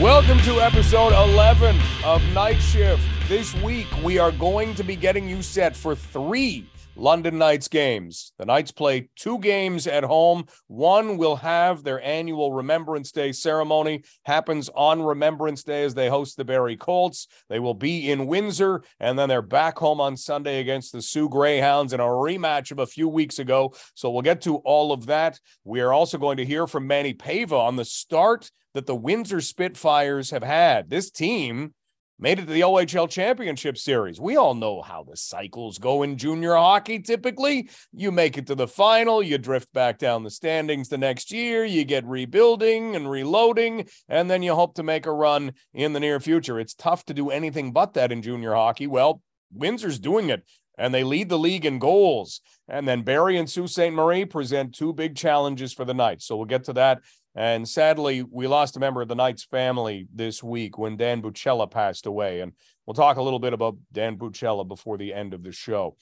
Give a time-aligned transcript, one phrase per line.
[0.00, 3.02] Welcome to episode 11 of Knight Shift.
[3.28, 8.32] This week, we are going to be getting you set for three London Knights games.
[8.38, 10.46] The Knights play two games at home.
[10.66, 16.36] One will have their annual Remembrance Day ceremony, happens on Remembrance Day as they host
[16.36, 17.28] the Barrie Colts.
[17.48, 21.28] They will be in Windsor, and then they're back home on Sunday against the Soo
[21.28, 23.74] Greyhounds in a rematch of a few weeks ago.
[23.94, 25.38] So we'll get to all of that.
[25.64, 29.40] We are also going to hear from Manny Paiva on the start that the Windsor
[29.40, 30.90] Spitfires have had.
[30.90, 31.74] This team
[32.18, 34.20] made it to the OHL Championship Series.
[34.20, 36.98] We all know how the cycles go in junior hockey.
[36.98, 41.30] Typically, you make it to the final, you drift back down the standings the next
[41.30, 45.92] year, you get rebuilding and reloading, and then you hope to make a run in
[45.92, 46.58] the near future.
[46.58, 48.86] It's tough to do anything but that in junior hockey.
[48.86, 49.22] Well,
[49.52, 50.44] Windsor's doing it.
[50.78, 52.42] And they lead the league in goals.
[52.68, 53.92] And then Barrie and Sault Ste.
[53.92, 56.26] Marie present two big challenges for the Knights.
[56.26, 57.00] So we'll get to that
[57.36, 61.70] and sadly, we lost a member of the Knights family this week when Dan Buccella
[61.70, 62.40] passed away.
[62.40, 62.52] And
[62.86, 65.96] we'll talk a little bit about Dan Buccella before the end of the show.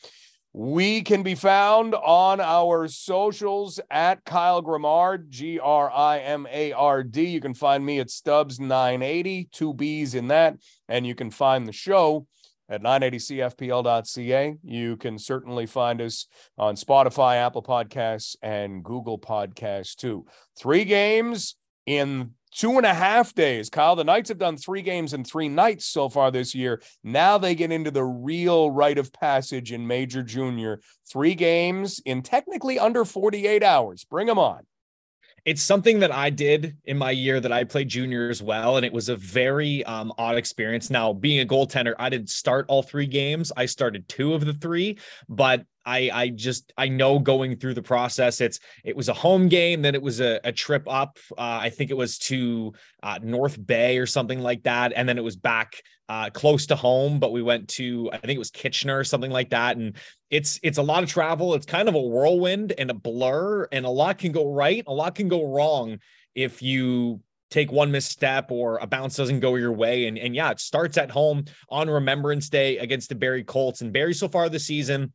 [0.53, 6.70] We can be found on our socials at Kyle Grimard, G R I M A
[6.70, 7.25] R D.
[7.25, 10.59] You can find me at Stubbs980, two B's in that.
[10.89, 12.28] And you can find the show
[12.69, 14.57] at 980cfpl.ca.
[14.62, 16.27] You can certainly find us
[16.57, 20.27] on Spotify, Apple Podcasts, and Google Podcasts too.
[20.59, 21.56] Three games
[21.87, 23.69] in two and a half days.
[23.69, 26.81] Kyle, the Knights have done three games in three nights so far this year.
[27.03, 30.81] Now they get into the real rite of passage in Major Junior.
[31.11, 34.05] Three games in technically under 48 hours.
[34.05, 34.61] Bring them on
[35.45, 38.77] it's something that I did in my year that I played junior as well.
[38.77, 40.89] And it was a very um, odd experience.
[40.89, 43.53] Now, being a goaltender, I didn't start all three games.
[43.56, 47.83] I started two of the three, but I I just I know going through the
[47.83, 48.41] process.
[48.41, 51.19] It's it was a home game, then it was a, a trip up.
[51.33, 55.19] Uh, I think it was to uh, North Bay or something like that, and then
[55.19, 57.19] it was back uh, close to home.
[57.19, 59.97] But we went to I think it was Kitchener or something like that, and
[60.31, 61.55] it's it's a lot of travel.
[61.55, 64.93] It's kind of a whirlwind and a blur, and a lot can go right, a
[64.93, 65.99] lot can go wrong
[66.34, 67.21] if you
[67.55, 70.06] take one misstep or a bounce doesn't go your way.
[70.06, 73.81] And, and yeah, it starts at home on Remembrance Day against the Barrie Colts.
[73.81, 75.12] And Barrie so far this season,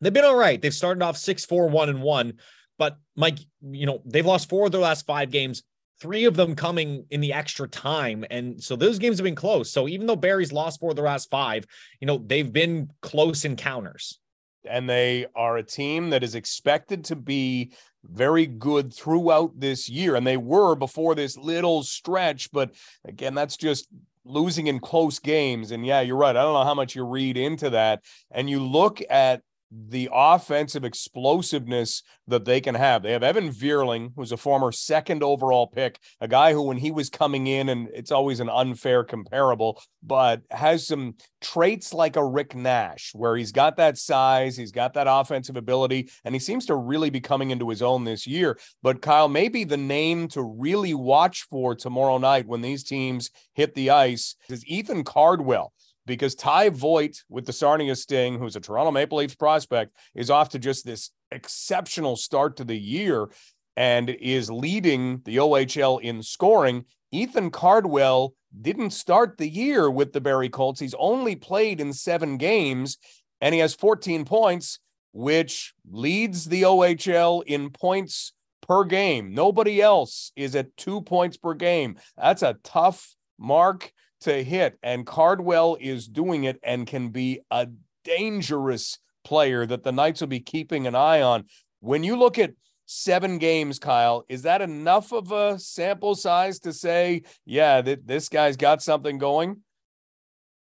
[0.00, 0.60] They've been all right.
[0.60, 2.32] They've started off 6 4 1 and 1.
[2.80, 5.62] But Mike, you know, they've lost four of their last five games,
[6.00, 8.24] three of them coming in the extra time.
[8.30, 9.70] And so those games have been close.
[9.70, 11.66] So even though Barrie's lost four of their last five,
[12.00, 14.18] you know, they've been close encounters.
[14.64, 17.72] And they are a team that is expected to be
[18.02, 20.16] very good throughout this year.
[20.16, 22.50] And they were before this little stretch.
[22.50, 22.74] But
[23.04, 23.88] again, that's just
[24.24, 25.70] losing in close games.
[25.70, 26.34] And yeah, you're right.
[26.34, 28.04] I don't know how much you read into that.
[28.30, 33.02] And you look at the offensive explosiveness that they can have.
[33.02, 36.90] They have Evan Vierling, who's a former second overall pick, a guy who, when he
[36.90, 42.24] was coming in, and it's always an unfair comparable, but has some traits like a
[42.24, 46.66] Rick Nash, where he's got that size, he's got that offensive ability, and he seems
[46.66, 48.58] to really be coming into his own this year.
[48.82, 53.74] But Kyle, maybe the name to really watch for tomorrow night when these teams hit
[53.74, 55.72] the ice is Ethan Cardwell
[56.06, 60.50] because Ty Voit with the Sarnia Sting, who's a Toronto Maple Leafs prospect, is off
[60.50, 63.28] to just this exceptional start to the year
[63.76, 66.84] and is leading the OHL in scoring.
[67.12, 70.80] Ethan Cardwell didn't start the year with the Barrie Colts.
[70.80, 72.98] He's only played in seven games
[73.40, 74.80] and he has 14 points,
[75.12, 78.32] which leads the OHL in points
[78.66, 79.34] per game.
[79.34, 81.96] Nobody else is at two points per game.
[82.16, 87.68] That's a tough mark to hit, and Cardwell is doing it and can be a
[88.04, 91.44] dangerous player that the Knights will be keeping an eye on.
[91.80, 92.52] When you look at
[92.86, 98.28] seven games, Kyle, is that enough of a sample size to say, yeah, that this
[98.28, 99.58] guy's got something going?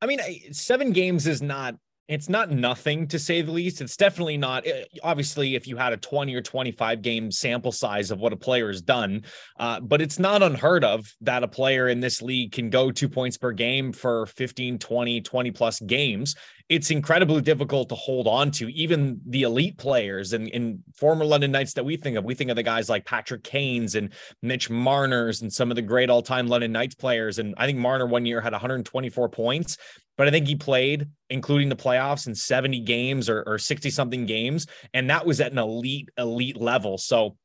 [0.01, 0.21] I mean,
[0.53, 1.77] seven games is not
[2.13, 3.81] it's not nothing to say the least.
[3.81, 4.67] It's definitely not.
[4.67, 8.37] Eh, obviously, if you had a 20 or 25 game sample size of what a
[8.37, 9.25] player has done,
[9.59, 13.09] uh, but it's not unheard of that a player in this league can go two
[13.09, 16.35] points per game for 15, 20, 20 plus games.
[16.73, 18.69] It's incredibly difficult to hold on to.
[18.73, 22.49] Even the elite players and, and former London Knights that we think of, we think
[22.49, 24.11] of the guys like Patrick Kane's and
[24.41, 27.39] Mitch Marner's and some of the great all time London Knights players.
[27.39, 29.77] And I think Marner one year had 124 points
[30.19, 34.67] but I think he played, including the playoffs, in 70 games or 60 something games.
[34.93, 36.99] And that was at an elite, elite level.
[36.99, 37.37] So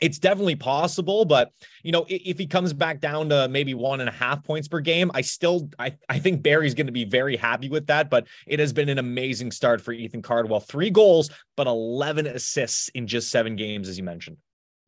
[0.00, 1.52] it's definitely possible, but
[1.82, 4.80] you know, if he comes back down to maybe one and a half points per
[4.80, 8.10] game, I still I, I think Barrie's going to be very happy with that.
[8.10, 10.60] But it has been an amazing start for Ethan Cardwell.
[10.60, 14.36] Three goals, but 11 assists in just seven games, as you mentioned.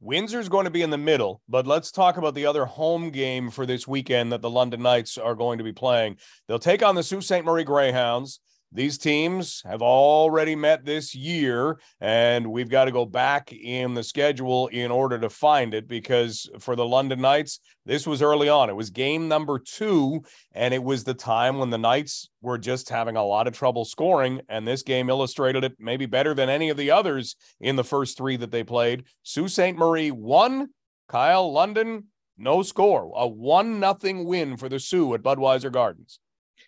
[0.03, 3.51] Windsor's going to be in the middle, but let's talk about the other home game
[3.51, 6.17] for this weekend that the London Knights are going to be playing.
[6.49, 7.45] They'll take on the Sault Ste.
[7.45, 8.41] Marie Greyhounds.
[8.73, 14.05] These teams have already met this year, and we've got to go back in the
[14.05, 18.71] schedule in order to find it because for the London Knights, this was early on.
[18.71, 20.23] It was game number two,
[20.53, 23.85] and it was the time when the Knights were just having a lot of trouble
[23.85, 24.41] scoring.
[24.49, 28.17] And this game illustrated it maybe better than any of the others in the first
[28.17, 29.03] three that they played.
[29.25, 29.75] Sault Ste.
[29.75, 30.69] Marie won,
[31.09, 32.05] Kyle London,
[32.39, 36.21] no score, a one nothing win for the Soo at Budweiser Gardens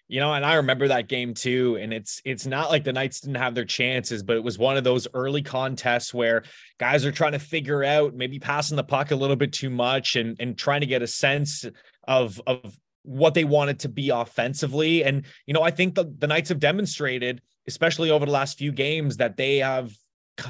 [0.09, 1.79] you know, and I remember that game too.
[1.81, 4.77] And it's it's not like the Knights didn't have their chances, but it was one
[4.77, 6.45] of those early contests where
[6.79, 10.17] guys are trying to figure out maybe passing the puck a little bit too much
[10.17, 11.65] and and trying to get a sense
[12.07, 15.05] of of what they wanted to be offensively.
[15.05, 18.73] And you know, I think the, the Knights have demonstrated, especially over the last few
[18.73, 19.93] games, that they have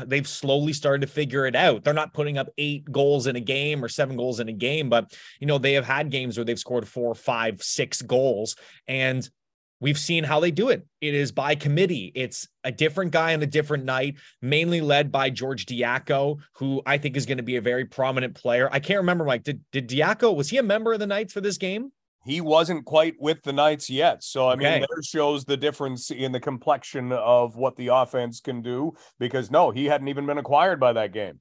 [0.07, 1.85] they've slowly started to figure it out.
[1.85, 4.89] They're not putting up eight goals in a game or seven goals in a game,
[4.89, 8.57] but you know, they have had games where they've scored four, five, six goals.
[8.87, 9.29] And
[9.83, 10.87] We've seen how they do it.
[11.01, 12.13] It is by committee.
[12.15, 16.99] It's a different guy on a different night, mainly led by George Diaco, who I
[16.99, 18.69] think is going to be a very prominent player.
[18.71, 19.43] I can't remember, Mike.
[19.43, 21.91] Did did Diaco was he a member of the Knights for this game?
[22.25, 24.23] He wasn't quite with the Knights yet.
[24.23, 24.79] So I okay.
[24.79, 28.93] mean, there shows the difference in the complexion of what the offense can do.
[29.19, 31.41] Because no, he hadn't even been acquired by that game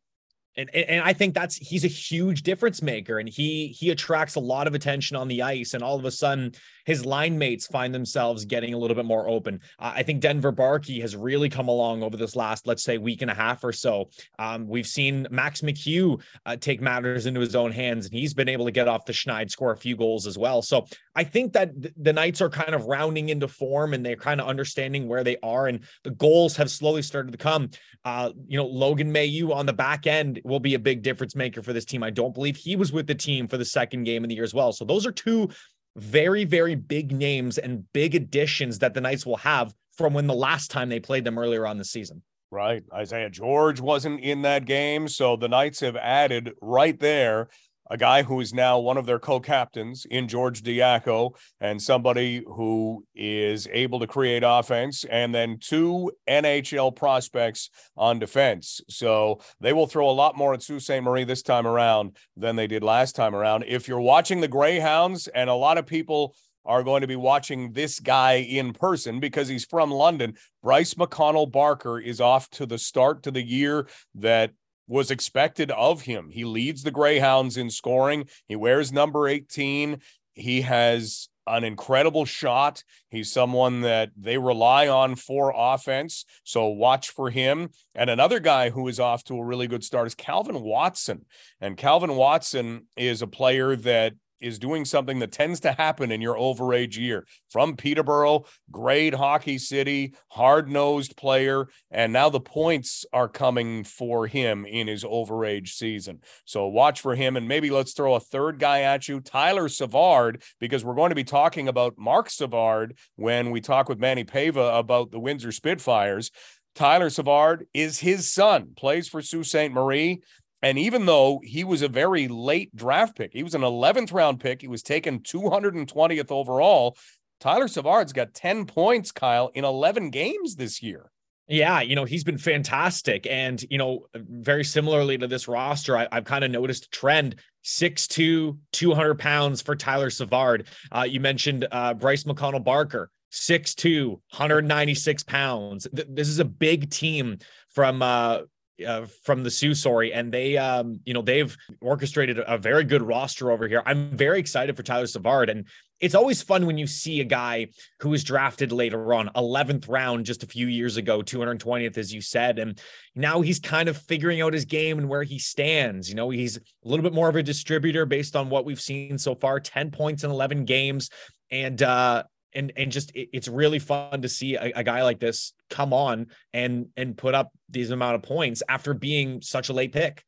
[0.57, 4.39] and and I think that's he's a huge difference maker, and he he attracts a
[4.39, 6.51] lot of attention on the ice, and all of a sudden
[6.85, 9.59] his line mates find themselves getting a little bit more open.
[9.79, 13.31] I think Denver Barkey has really come along over this last, let's say, week and
[13.31, 14.09] a half or so.
[14.39, 18.49] Um, we've seen Max McHugh uh, take matters into his own hands, and he's been
[18.49, 20.61] able to get off the schneid, score a few goals as well.
[20.61, 20.85] So
[21.15, 24.41] I think that th- the Knights are kind of rounding into form, and they're kind
[24.41, 27.69] of understanding where they are, and the goals have slowly started to come.
[28.03, 31.61] Uh, you know, Logan Mailloux on the back end will be a big difference maker
[31.61, 32.03] for this team.
[32.03, 34.43] I don't believe he was with the team for the second game of the year
[34.43, 34.71] as well.
[34.71, 35.49] So those are two
[35.95, 40.33] very, very big names and big additions that the Knights will have from when the
[40.33, 42.21] last time they played them earlier on the season.
[42.49, 42.83] Right.
[42.93, 45.07] Isaiah George wasn't in that game.
[45.07, 47.47] So the Knights have added right there
[47.91, 53.03] a guy who is now one of their co-captains in George Diaco and somebody who
[53.13, 58.79] is able to create offense and then two NHL prospects on defense.
[58.87, 61.01] So they will throw a lot more at Sault Ste.
[61.01, 63.65] Marie this time around than they did last time around.
[63.67, 66.33] If you're watching the Greyhounds and a lot of people
[66.63, 70.35] are going to be watching this guy in person because he's from London.
[70.63, 74.51] Bryce McConnell Barker is off to the start to the year that
[74.91, 76.29] was expected of him.
[76.29, 78.27] He leads the Greyhounds in scoring.
[78.49, 80.01] He wears number 18.
[80.33, 82.83] He has an incredible shot.
[83.09, 86.25] He's someone that they rely on for offense.
[86.43, 87.69] So watch for him.
[87.95, 91.25] And another guy who is off to a really good start is Calvin Watson.
[91.61, 96.21] And Calvin Watson is a player that is doing something that tends to happen in
[96.21, 97.25] your overage year.
[97.49, 104.27] From Peterborough, great hockey city, hard nosed player, and now the points are coming for
[104.27, 106.19] him in his overage season.
[106.45, 110.41] So watch for him, and maybe let's throw a third guy at you, Tyler Savard,
[110.59, 114.77] because we're going to be talking about Mark Savard when we talk with Manny Paiva
[114.77, 116.31] about the Windsor Spitfires.
[116.73, 119.71] Tyler Savard is his son, plays for Sault Ste.
[119.71, 120.21] Marie.
[120.61, 124.39] And even though he was a very late draft pick, he was an 11th round
[124.39, 126.97] pick, he was taken 220th overall.
[127.39, 131.11] Tyler Savard's got 10 points, Kyle, in 11 games this year.
[131.47, 133.27] Yeah, you know, he's been fantastic.
[133.27, 137.35] And, you know, very similarly to this roster, I, have kind of noticed a trend
[137.65, 140.67] 6'2, 200 pounds for Tyler Savard.
[140.95, 145.87] Uh, you mentioned uh, Bryce McConnell Barker, 6'2, 196 pounds.
[145.93, 147.39] Th- this is a big team
[147.69, 148.41] from uh,
[148.85, 153.01] uh, from the Sioux story, and they, um, you know, they've orchestrated a very good
[153.01, 153.83] roster over here.
[153.85, 155.67] I'm very excited for Tyler Savard, and
[155.99, 157.67] it's always fun when you see a guy
[157.99, 162.21] who was drafted later on, 11th round just a few years ago, 220th, as you
[162.21, 162.81] said, and
[163.15, 166.09] now he's kind of figuring out his game and where he stands.
[166.09, 169.17] You know, he's a little bit more of a distributor based on what we've seen
[169.17, 171.09] so far, 10 points in 11 games,
[171.51, 172.23] and uh,
[172.53, 175.93] and and just it, it's really fun to see a, a, guy like this come
[175.93, 180.23] on and and put up these amount of points after being such a late pick.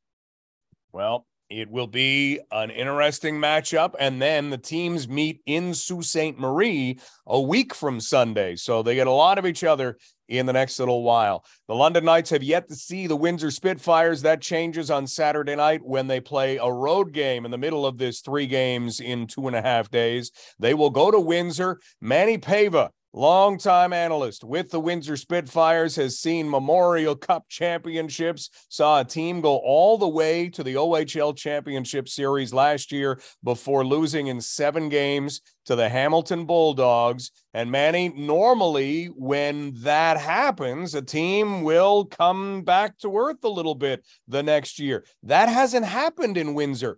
[0.91, 3.93] Well, it will be an interesting matchup.
[3.99, 6.37] And then the teams meet in Sault Ste.
[6.37, 8.55] Marie a week from Sunday.
[8.55, 9.97] So they get a lot of each other
[10.27, 11.45] in the next little while.
[11.67, 14.21] The London Knights have yet to see the Windsor Spitfires.
[14.21, 17.97] That changes on Saturday night when they play a road game in the middle of
[17.97, 20.31] this three games in two and a half days.
[20.59, 21.79] They will go to Windsor.
[22.01, 29.05] Manny Paiva Longtime analyst with the Windsor Spitfires has seen Memorial Cup championships, saw a
[29.05, 34.41] team go all the way to the OHL Championship Series last year before losing in
[34.41, 37.29] seven games to the Hamilton Bulldogs.
[37.53, 43.75] And Manny, normally when that happens, a team will come back to earth a little
[43.75, 45.05] bit the next year.
[45.21, 46.97] That hasn't happened in Windsor.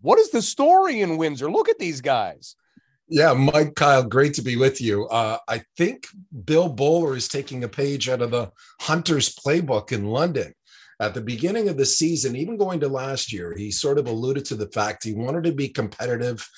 [0.00, 1.50] What is the story in Windsor?
[1.50, 2.54] Look at these guys.
[3.08, 5.06] Yeah, Mike Kyle, great to be with you.
[5.06, 6.08] Uh, I think
[6.44, 10.52] Bill Bowler is taking a page out of the Hunters playbook in London.
[10.98, 14.44] At the beginning of the season, even going to last year, he sort of alluded
[14.46, 16.48] to the fact he wanted to be competitive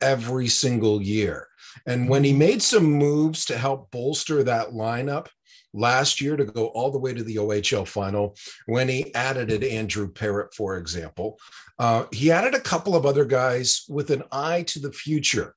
[0.00, 1.48] every single year.
[1.86, 5.26] And when he made some moves to help bolster that lineup
[5.74, 8.34] last year to go all the way to the OHL final,
[8.64, 11.38] when he added it, Andrew Parrott, for example,
[11.78, 15.54] uh, he added a couple of other guys with an eye to the future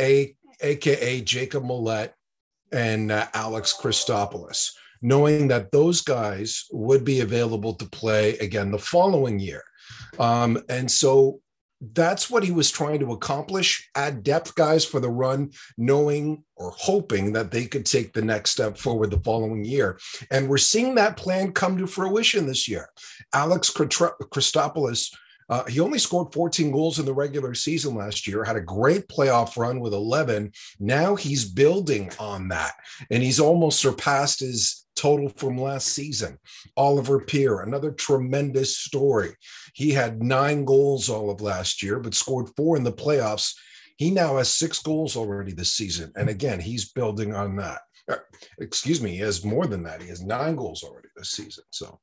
[0.00, 2.12] a, aka Jacob Millette
[2.72, 4.70] and uh, Alex Christopoulos,
[5.02, 9.62] knowing that those guys would be available to play again the following year.
[10.18, 11.40] Um, and so
[11.80, 16.72] that's what he was trying to accomplish add depth guys for the run knowing or
[16.76, 19.98] hoping that they could take the next step forward the following year
[20.30, 22.88] and we're seeing that plan come to fruition this year
[23.32, 25.10] alex christopoulos
[25.50, 29.08] uh, he only scored 14 goals in the regular season last year, had a great
[29.08, 30.52] playoff run with 11.
[30.78, 32.74] Now he's building on that,
[33.10, 36.38] and he's almost surpassed his total from last season.
[36.76, 39.30] Oliver Peer, another tremendous story.
[39.74, 43.54] He had nine goals all of last year, but scored four in the playoffs.
[43.96, 46.12] He now has six goals already this season.
[46.16, 47.80] And again, he's building on that.
[48.08, 48.16] Uh,
[48.58, 50.00] excuse me, he has more than that.
[50.00, 51.64] He has nine goals already this season.
[51.70, 52.00] So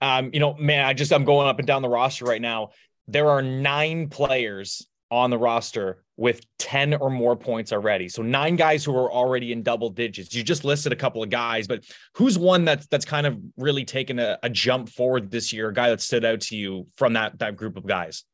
[0.00, 2.70] um, you know, man, I just I'm going up and down the roster right now.
[3.08, 8.08] There are nine players on the roster with 10 or more points already.
[8.08, 10.34] So nine guys who are already in double digits.
[10.34, 13.84] You just listed a couple of guys, but who's one that's that's kind of really
[13.84, 17.14] taken a, a jump forward this year, a guy that stood out to you from
[17.14, 18.24] that that group of guys?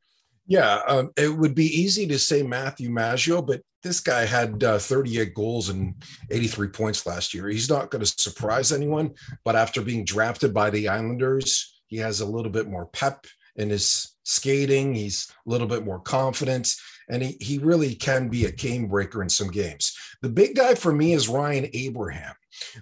[0.46, 4.78] Yeah, um, it would be easy to say Matthew Maggio, but this guy had uh,
[4.78, 5.94] 38 goals and
[6.30, 7.48] 83 points last year.
[7.48, 12.20] He's not going to surprise anyone, but after being drafted by the Islanders, he has
[12.20, 13.26] a little bit more pep
[13.56, 14.94] in his skating.
[14.94, 16.74] He's a little bit more confident,
[17.08, 19.96] and he, he really can be a game breaker in some games.
[20.22, 22.34] The big guy for me is Ryan Abraham.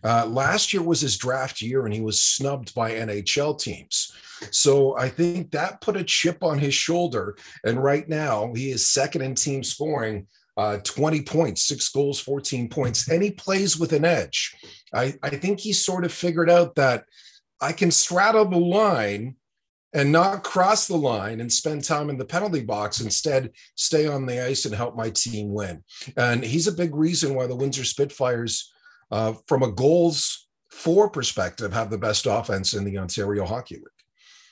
[0.02, 4.12] Uh, last year was his draft year, and he was snubbed by NHL teams.
[4.50, 7.36] So I think that put a chip on his shoulder.
[7.64, 10.26] And right now, he is second in team scoring.
[10.56, 14.54] Uh, 20 points, six goals, 14 points, and he plays with an edge.
[14.94, 17.06] I, I think he sort of figured out that
[17.60, 19.34] I can straddle the line
[19.94, 23.00] and not cross the line and spend time in the penalty box.
[23.00, 25.82] Instead, stay on the ice and help my team win.
[26.16, 28.73] And he's a big reason why the Windsor Spitfires,
[29.10, 33.84] uh, from a goals for perspective, have the best offense in the Ontario Hockey League.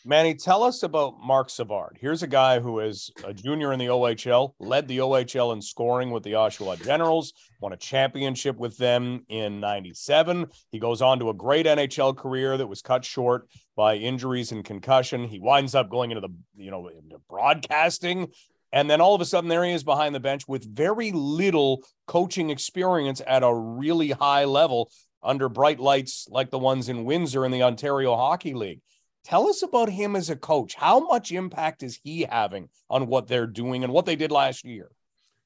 [0.05, 1.97] Manny, tell us about Mark Savard.
[2.01, 6.11] Here's a guy who is a junior in the OHL, led the OHL in scoring
[6.11, 10.49] with the Oshawa Generals, won a championship with them in 97.
[10.73, 14.65] He goes on to a great NHL career that was cut short by injuries and
[14.65, 15.25] concussion.
[15.25, 18.27] He winds up going into the, you know, into broadcasting.
[18.73, 21.85] And then all of a sudden, there he is behind the bench with very little
[22.07, 24.91] coaching experience at a really high level
[25.23, 28.81] under bright lights like the ones in Windsor in the Ontario Hockey League.
[29.25, 30.75] Tell us about him as a coach.
[30.75, 34.65] How much impact is he having on what they're doing and what they did last
[34.65, 34.91] year?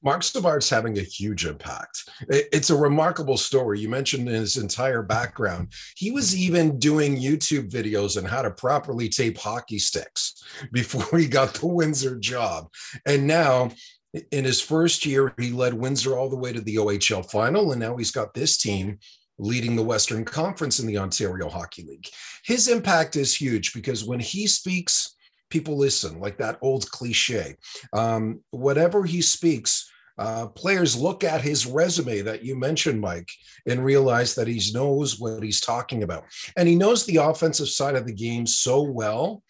[0.03, 2.03] Mark Savard's having a huge impact.
[2.29, 3.79] It's a remarkable story.
[3.79, 5.73] You mentioned his entire background.
[5.95, 11.27] He was even doing YouTube videos on how to properly tape hockey sticks before he
[11.27, 12.67] got the Windsor job.
[13.05, 13.71] And now,
[14.31, 17.71] in his first year, he led Windsor all the way to the OHL final.
[17.71, 18.99] And now he's got this team
[19.39, 22.07] leading the Western Conference in the Ontario Hockey League.
[22.43, 25.15] His impact is huge because when he speaks,
[25.49, 27.55] people listen, like that old cliche.
[27.93, 33.29] Um, whatever he speaks, uh, players look at his resume that you mentioned, Mike,
[33.67, 36.25] and realize that he knows what he's talking about.
[36.55, 39.43] And he knows the offensive side of the game so well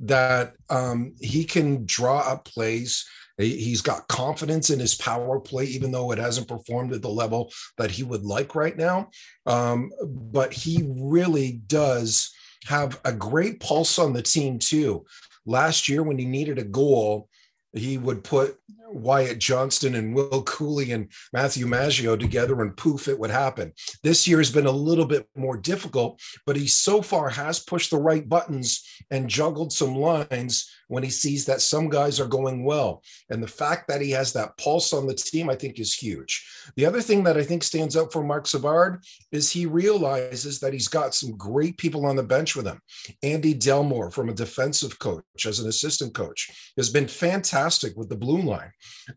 [0.00, 3.06] that um, he can draw up plays
[3.40, 7.52] He's got confidence in his power play, even though it hasn't performed at the level
[7.78, 9.10] that he would like right now.
[9.46, 12.32] Um, but he really does
[12.66, 15.06] have a great pulse on the team, too.
[15.50, 17.28] Last year, when he needed a goal,
[17.72, 18.59] he would put
[18.92, 23.72] Wyatt Johnston and Will Cuylle and Matthew Maggio together, and poof, it would happen.
[24.02, 27.90] This year has been a little bit more difficult, but he so far has pushed
[27.90, 32.64] the right buttons and juggled some lines when he sees that some guys are going
[32.64, 33.02] well.
[33.30, 36.44] And the fact that he has that pulse on the team, I think, is huge.
[36.76, 40.72] The other thing that I think stands out for Mark Savard is he realizes that
[40.72, 42.80] he's got some great people on the bench with him.
[43.22, 48.16] Andy Delmore, from a defensive coach as an assistant coach, has been fantastic with the
[48.16, 48.59] blue line.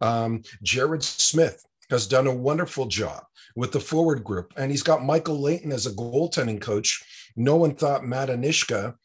[0.02, 3.24] Um, Jared Smith has done a wonderful job
[3.56, 4.54] with the forward group.
[4.58, 7.04] And he's got Michael Leighton as a goaltending coach.
[7.36, 8.96] No one thought Matt Anishka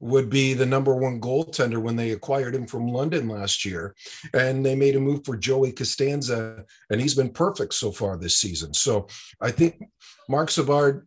[0.00, 3.94] would be the number one goaltender when they acquired him from London last year.
[4.32, 8.38] And they made a move for Joey Costanza, and he's been perfect so far this
[8.38, 8.72] season.
[8.72, 9.08] So
[9.40, 9.82] I think
[10.28, 11.06] Mark Savard,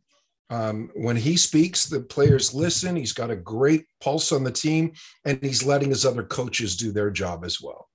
[0.52, 2.96] um, when he speaks, the players listen.
[2.96, 4.94] He's got a great pulse on the team,
[5.26, 7.88] and he's letting his other coaches do their job as well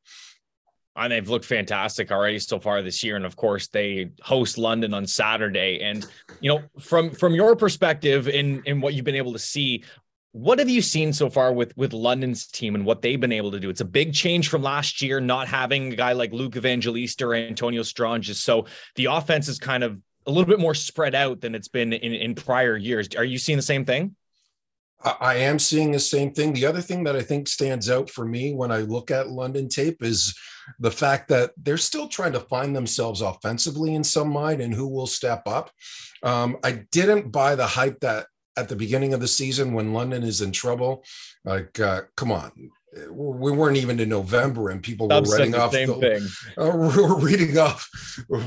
[0.98, 4.92] and they've looked fantastic already so far this year and of course they host london
[4.94, 6.06] on saturday and
[6.40, 9.82] you know from from your perspective in in what you've been able to see
[10.32, 13.50] what have you seen so far with with London's team and what they've been able
[13.50, 13.70] to do?
[13.70, 17.34] It's a big change from last year, not having a guy like Luke Evangelista or
[17.34, 18.38] Antonio Stranges.
[18.38, 21.92] So the offense is kind of a little bit more spread out than it's been
[21.92, 23.08] in, in prior years.
[23.16, 24.14] Are you seeing the same thing?
[25.04, 26.52] I am seeing the same thing.
[26.52, 29.68] The other thing that I think stands out for me when I look at London
[29.68, 30.36] tape is
[30.80, 34.88] the fact that they're still trying to find themselves offensively in some mind and who
[34.88, 35.70] will step up.
[36.24, 38.26] Um, I didn't buy the hype that
[38.56, 41.04] at the beginning of the season when London is in trouble.
[41.44, 42.70] Like, uh, come on,
[43.10, 46.26] we weren't even in November, and people were writing off the, thing.
[46.56, 47.88] Uh, we're reading off,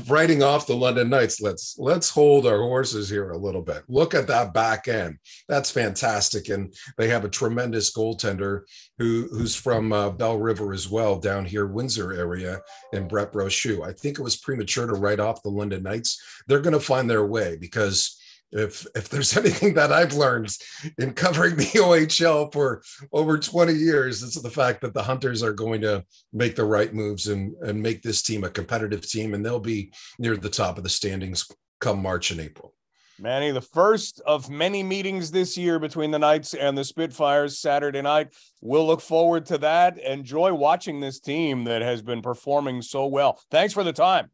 [0.08, 1.40] writing off the London Knights.
[1.40, 3.82] Let's let's hold our horses here a little bit.
[3.88, 5.18] Look at that back end.
[5.48, 8.62] That's fantastic, and they have a tremendous goaltender
[8.98, 12.60] who who's from uh, Belle River as well, down here Windsor area,
[12.92, 13.86] in Brett Brochu.
[13.86, 16.20] I think it was premature to write off the London Knights.
[16.48, 18.18] They're going to find their way because
[18.52, 20.56] if if there's anything that I've learned
[20.98, 22.82] in covering the OHL for
[23.12, 26.92] over 20 years, it's the fact that the Hunters are going to make the right
[26.92, 30.78] moves and and make this team a competitive team, and they'll be near the top
[30.78, 32.74] of the standings come March and April.
[33.18, 38.02] Manny, the first of many meetings this year between the Knights and the Spitfires Saturday
[38.02, 38.34] night.
[38.60, 39.98] We'll look forward to that.
[39.98, 43.40] Enjoy watching this team that has been performing so well.
[43.50, 44.30] Thanks for the time.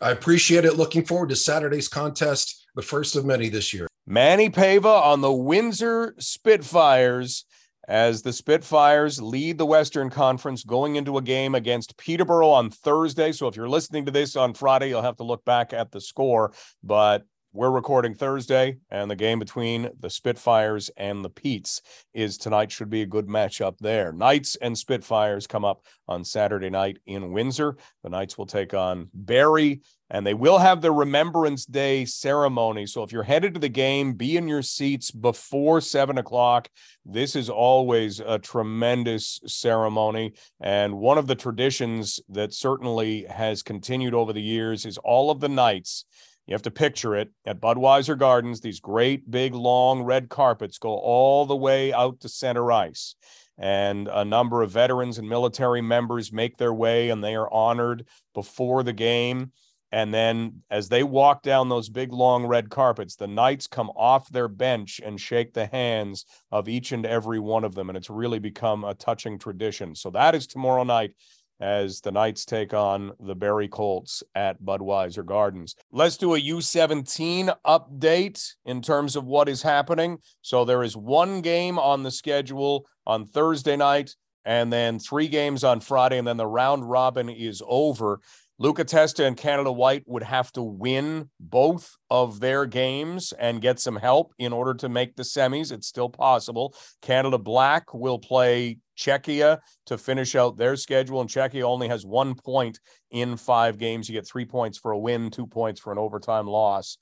[0.00, 0.76] I appreciate it.
[0.76, 3.88] Looking forward to Saturday's contest the first of many this year.
[4.06, 7.44] Manny Paiva on the Windsor Spitfires
[7.88, 13.32] as the Spitfires lead the Western Conference going into a game against Peterborough on Thursday.
[13.32, 16.00] So if you're listening to this on Friday, you'll have to look back at the
[16.00, 16.52] score.
[16.82, 17.24] But
[17.56, 21.80] we're recording Thursday, and the game between the Spitfires and the Petes
[22.12, 22.70] is tonight.
[22.70, 24.12] Should be a good matchup there.
[24.12, 27.78] Knights and Spitfires come up on Saturday night in Windsor.
[28.02, 32.84] The Knights will take on Barrie, and they will have the Remembrance Day ceremony.
[32.84, 36.68] So if you're headed to the game, be in your seats before seven o'clock.
[37.06, 40.34] This is always a tremendous ceremony.
[40.60, 45.40] And one of the traditions that certainly has continued over the years is all of
[45.40, 46.04] the Knights
[46.46, 48.60] you have to picture it at Budweiser Gardens.
[48.60, 53.16] These great, big, long red carpets go all the way out to center ice.
[53.58, 58.06] And a number of veterans and military members make their way and they are honored
[58.34, 59.52] before the game.
[59.92, 64.28] And then as they walk down those big, long red carpets, the Knights come off
[64.28, 67.88] their bench and shake the hands of each and every one of them.
[67.88, 69.94] And it's really become a touching tradition.
[69.94, 71.12] So that is tomorrow night
[71.60, 75.74] as the Knights take on the Barrie Colts at Budweiser Gardens.
[75.90, 80.18] Let's do a U17 update in terms of what is happening.
[80.42, 84.14] So there is one game on the schedule on Thursday night
[84.44, 88.20] and then three games on Friday, and then the round robin is over.
[88.58, 93.80] Luca Testa and Canada White would have to win both of their games and get
[93.80, 95.72] some help in order to make the semis.
[95.72, 96.74] It's still possible.
[97.02, 102.34] Canada Black will play Czechia to finish out their schedule, and Czechia only has one
[102.34, 102.80] point
[103.10, 104.08] in five games.
[104.08, 106.98] You get three points for a win, two points for an overtime loss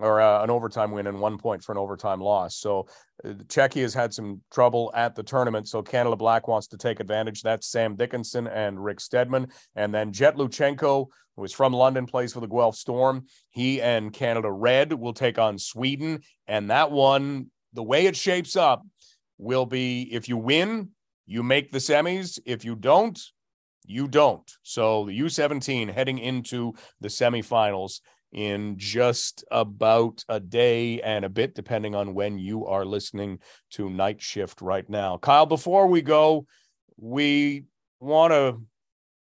[0.00, 2.56] or uh, an overtime win and one point for an overtime loss.
[2.56, 2.86] So
[3.24, 5.68] uh, Czechia has had some trouble at the tournament.
[5.68, 7.42] So Canada Black wants to take advantage.
[7.42, 9.48] That's Sam Dickinson and Rick Stedman.
[9.76, 13.26] And then Jett Luchanko, who is from London, plays for the Guelph Storm.
[13.50, 16.20] He and Canada Red will take on Sweden.
[16.46, 18.82] And that one, the way it shapes up,
[19.38, 20.90] will be if you win,
[21.26, 22.38] you make the semis.
[22.44, 23.18] If you don't,
[23.84, 24.50] you don't.
[24.62, 28.00] So the U17 heading into the semifinals
[28.32, 33.38] in just about a day and a bit, depending on when you are listening
[33.72, 35.18] to Knight Shift right now.
[35.18, 36.46] Kyle, before we go,
[36.96, 37.64] we
[38.00, 38.62] want to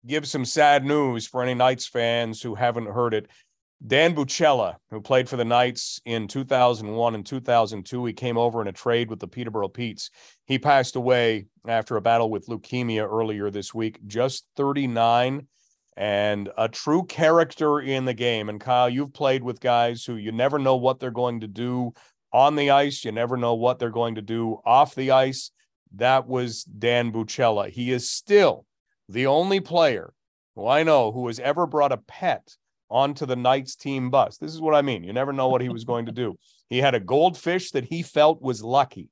[0.06, 3.26] give some sad news for any Knights fans who haven't heard it.
[3.86, 8.68] Dan Buccella, who played for the Knights in 2001 and 2002, he came over in
[8.68, 10.10] a trade with the Peterborough Petes.
[10.46, 15.48] He passed away after a battle with leukemia earlier this week, just 39
[15.98, 18.48] and a true character in the game.
[18.48, 21.92] And Kyle, you've played with guys who you never know what they're going to do
[22.32, 25.50] on the ice, you never know what they're going to do off the ice.
[25.94, 27.68] That was Dan Buccella.
[27.68, 28.64] He is still
[29.10, 30.14] the only player
[30.56, 32.56] who I know who has ever brought a pet
[32.90, 34.38] onto the Knights team bus.
[34.38, 35.04] This is what I mean.
[35.04, 36.36] You never know what he was going to do.
[36.70, 39.10] He had a goldfish that he felt was lucky.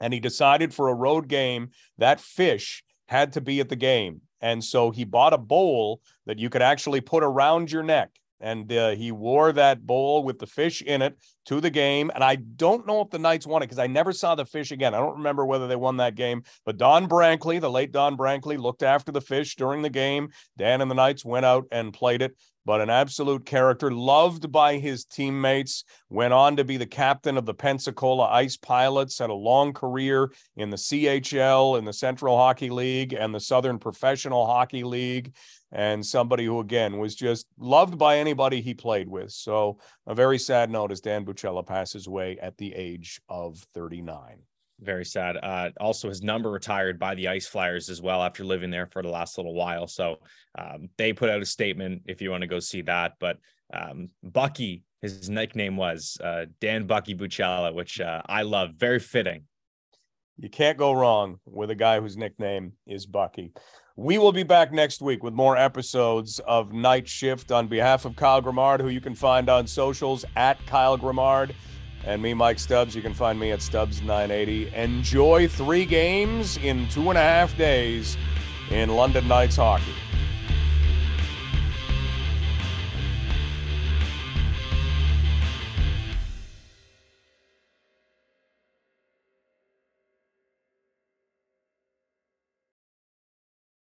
[0.00, 4.22] And he decided for a road game that fish had to be at the game.
[4.40, 8.72] And so he bought a bowl that you could actually put around your neck and
[8.72, 12.10] uh, he wore that bowl with the fish in it to the game.
[12.14, 14.72] And I don't know if the Knights won it because I never saw the fish
[14.72, 14.94] again.
[14.94, 18.58] I don't remember whether they won that game, but Don Brankley, the late Don Brankley,
[18.58, 20.30] looked after the fish during the game.
[20.56, 24.78] Dan and the Knights went out and played it but an absolute character, loved by
[24.78, 29.34] his teammates, went on to be the captain of the Pensacola Ice Pilots, had a
[29.34, 34.84] long career in the CHL, in the Central Hockey League, and the Southern Professional Hockey
[34.84, 35.32] League
[35.72, 39.30] and somebody who again was just loved by anybody he played with.
[39.30, 44.42] So a very sad note as Dan Buccella passes away at the age of 39.
[44.80, 45.36] Very sad.
[45.42, 49.02] Uh, also, his number retired by the Ice Flyers as well after living there for
[49.02, 49.86] the last little while.
[49.86, 50.16] So
[50.58, 53.14] um, they put out a statement if you want to go see that.
[53.20, 53.38] But
[53.72, 58.70] um, Bucky, his nickname was uh, Dan Bucky Buccella, which uh, I love.
[58.76, 59.42] Very fitting.
[60.38, 63.52] You can't go wrong with a guy whose nickname is Bucky.
[63.96, 68.16] We will be back next week with more episodes of Knight Shift on behalf of
[68.16, 71.52] Kyle Grimard, who you can find on socials at Kyle Grimard,
[72.04, 72.94] and me, Mike Stubbs.
[72.94, 74.72] You can find me at Stubbs980.
[74.72, 78.16] Enjoy three games in two and a half days
[78.70, 79.94] in London Knights hockey.